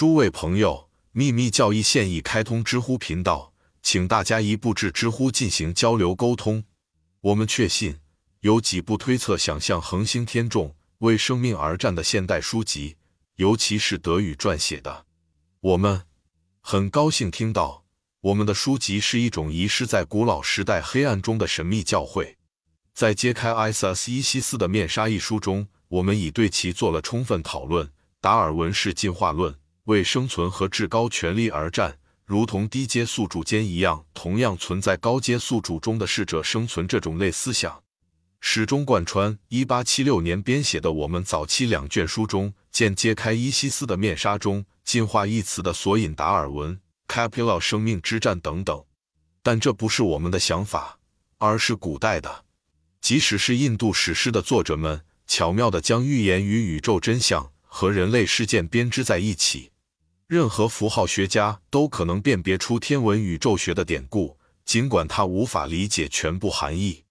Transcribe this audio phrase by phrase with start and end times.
[0.00, 3.52] 诸位朋友，秘密教义现已开通知乎频道，
[3.82, 6.64] 请大家一步至知乎进行交流沟通。
[7.20, 7.98] 我们确信，
[8.40, 12.96] 有几部推测想象恒星天众为生命而战的现代书籍，
[13.36, 15.04] 尤其是德语撰写的。
[15.60, 16.04] 我们
[16.62, 17.84] 很高兴听到，
[18.22, 22.38] 我们的书籍是一种遗失在古老时代黑暗中的神秘教会。
[22.94, 27.92] 在揭开埃瑟斯伊西斯的面纱一书中，我们已对其做了充分讨论。
[28.22, 29.59] 达尔文式进化论。
[29.84, 37.82] 为生存和至高权力而战，如同低阶宿主间一样，同样存在高阶宿主中的适者生存这种类思想，
[38.40, 48.84] 始终贯穿1876年编写的我们早期两卷书中，见揭开伊西斯的面纱中“进化”一词的索引，达尔文、c a p i l a 生命之战等等。
[49.42, 50.98] 但这不是我们的想法，
[51.38, 52.44] 而是古代的，
[53.00, 59.70] 即使是印度史诗的作者们，巧妙地将预言与宇宙真相和人类事件编织在一起。
[60.26, 67.04] 任何符号学家都可能辨别出天文宇宙学的典故，尽管他无法理解全部含义。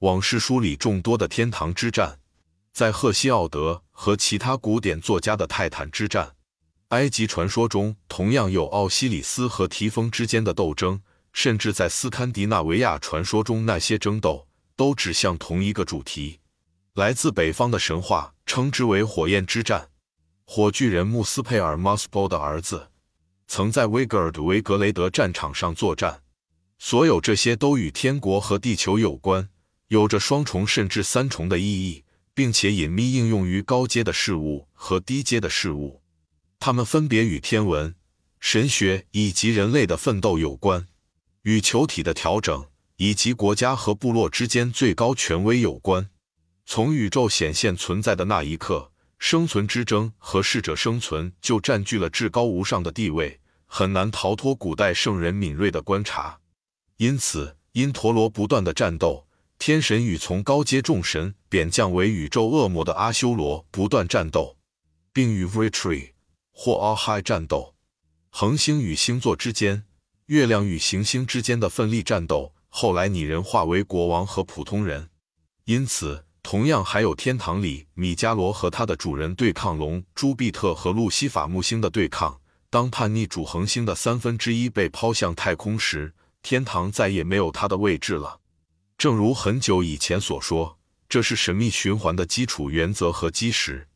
[0.00, 2.18] 往事书里众多的天堂之战，
[2.72, 6.34] 在赫西奥德和其他古典作家的泰坦之战，
[6.88, 16.40] 埃及传说中同样有奥西里斯和提丰之间的斗争，甚至在斯堪的纳维亚传说中，那些争斗都指向同一个主题：
[16.94, 19.89] 来自北方的神话，称之为火焰之战。
[20.52, 22.88] 火巨人穆斯佩尔 （Muspo） 的儿子
[23.46, 26.24] 曾在威格尔的维格雷德战场上作战。
[26.76, 29.48] 所有这些都与天国和地球有关，
[29.86, 32.02] 有着双重甚至三重的意义，
[32.34, 36.02] 并且隐秘应用于高阶的事物和低阶的事物。
[36.58, 37.94] 它们分别与天文、
[38.40, 40.88] 神学以及人类的奋斗有关，
[41.42, 46.10] 与球体的调整以及国家和部落之间最高权威有关。
[46.66, 48.90] 从宇宙显现存在的那一刻。
[49.20, 56.40] 生存之争和适者生存就占据了至高无上的地位，很难逃脱古代圣人敏锐的观察。
[56.96, 59.26] 因此，因陀罗不断的战斗，
[59.58, 64.56] 天神与从高阶众神贬降为宇宙恶魔的阿修罗不断战斗，
[65.12, 66.12] 并与 Vitri
[66.50, 67.74] 或 a h i 战斗。
[68.30, 69.84] 恒星与星座之间，
[70.26, 75.10] 月亮与行星之间的奋力战斗，后来拟人化为国王和普通人。
[75.66, 76.24] 因此。
[76.42, 82.40] 同样还有天堂里米迦罗和他的主人对抗龙朱庇特和路西法木星的对抗。
[82.70, 88.40] 当叛逆主恒星的三分之一被抛向太空时，天堂再也没有它的位置了。
[88.96, 90.78] 正如很久以前所说，
[91.08, 93.88] 这是神秘循环的基础原则和基石。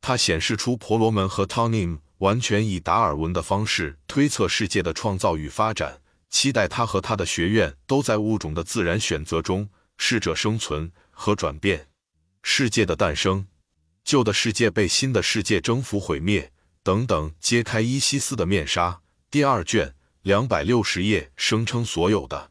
[0.00, 11.87] 它显示出婆罗门和 Tonim 完全以达尔文的方式推测世界的创造与发展，期待他和他的学院都在物种的自然选择中适者生存和转变。
[12.50, 13.46] 世界的诞生，
[14.02, 16.50] 旧的世界被新的世界征服毁灭，
[16.82, 17.32] 等等。
[17.38, 22.50] 揭开伊西斯的面纱，第二卷两百六十页，声称所有的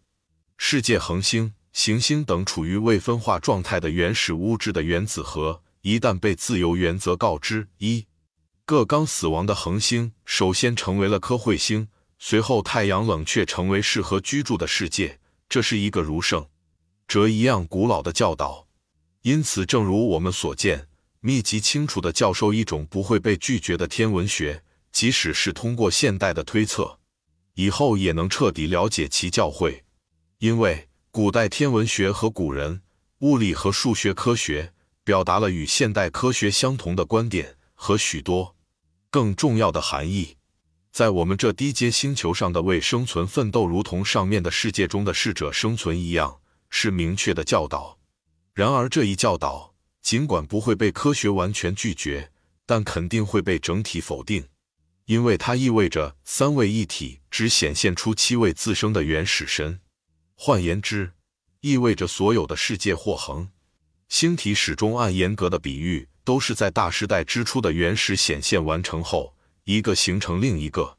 [0.56, 8.06] 世界恒星、行星等处于未分化状态的原始物质的原子核，一旦被自由原则告知，一
[8.66, 15.20] 个刚死亡的恒星首先成为了颗彗星，随后太阳冷却成为适合居住的世界。
[15.50, 16.48] 这是一个如圣
[17.08, 18.67] 哲一样古老的教导。
[19.28, 20.88] 因此，正如我们所见，
[21.20, 27.00] 密集清楚地教授一种不会被拒绝的天文学，即使是通过现代的推测，
[27.56, 29.82] 以后也能彻底了解其教诲。
[30.38, 32.82] 因为古代天文学和古人
[33.20, 34.72] 物理和数学科学
[35.04, 38.56] 表达了与现代科学相同的观点和许多
[39.10, 40.38] 更重要的含义。
[40.94, 46.40] 在我们这低阶星球上的为生存奋斗，如同上面的世界中的适者生存一样，
[46.70, 47.98] 是明确的教导。
[48.58, 52.32] 然而，这一教导尽管不会被科学完全拒绝，
[52.66, 54.48] 但肯定会被整体否定，
[55.06, 59.80] 因为它意味着三位一体只显现出七位自生的原始神。
[60.34, 61.12] 换言之，
[61.62, 63.48] 意味着所有的世界或恒
[64.10, 69.36] 星体始终按严格的比喻，都是在大时代之初的原始显现完成后，
[69.66, 70.98] 一个形成另一个。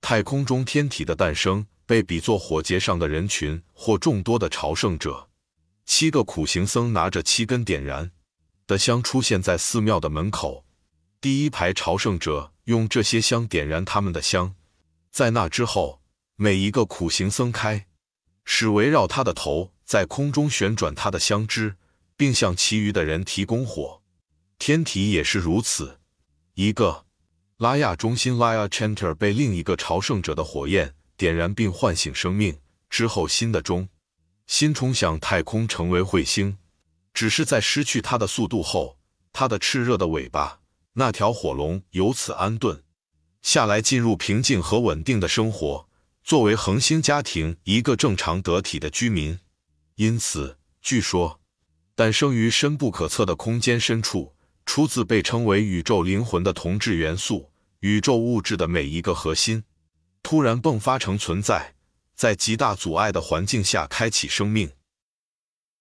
[0.00, 5.28] 太空中天体的诞生被比作火劫上的人群或众多的朝圣者。
[5.86, 8.10] 七个苦行僧拿着七根点燃
[8.66, 10.66] 的香出现在寺庙的门口，
[11.20, 14.54] 第一排朝圣者用这些香点燃他们的香。
[15.12, 16.02] 在那之后，
[16.34, 17.86] 每一个苦行僧开
[18.44, 21.76] 始围绕他的头在空中旋转他的香枝，
[22.16, 24.02] 并向其余的人提供火。
[24.58, 26.00] 天体也是如此。
[26.54, 27.06] 一个
[27.58, 32.58] 拉亚中心 （Laya Center） 被另一个朝圣者的火焰点燃并唤醒生命
[32.90, 33.88] 之后，新的钟。
[34.46, 36.58] 心冲向太空，成为彗星，
[37.12, 38.98] 只是在失去它的速度后，
[39.32, 40.60] 它的炽热的尾巴，
[40.94, 42.82] 那条火龙由此安顿。
[43.42, 45.88] 下来进入平静和稳定的生活，
[46.24, 49.38] 作为恒星家庭一个正常得体的居民。
[49.94, 51.40] 因此，据说，
[51.94, 54.34] 诞生于深不可测的空间深处，
[54.64, 59.62] 出自被称为宇宙灵魂的同质元素——宇宙物质的每一个核心，
[60.22, 61.75] 突然迸发成存在，
[62.16, 64.75] 在极大阻碍的环境下开启生命。